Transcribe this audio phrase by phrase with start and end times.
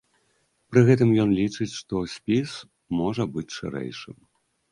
[0.69, 2.55] Пры гэтым ён лічыць, што спіс
[3.01, 4.17] можа быць шырэйшым.